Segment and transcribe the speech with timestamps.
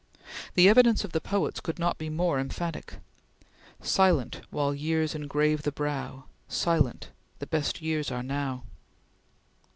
[0.55, 2.95] The evidence of the poets could not be more emphatic:
[3.83, 6.23] "Silent, while years engrave the brow!
[6.47, 8.63] Silent, the best are silent now!"